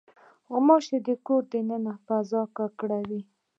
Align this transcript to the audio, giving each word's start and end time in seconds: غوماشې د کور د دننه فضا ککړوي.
غوماشې 0.51 0.97
د 1.07 1.09
کور 1.25 1.43
د 1.45 1.45
دننه 1.53 1.93
فضا 2.05 2.41
ککړوي. 2.57 3.21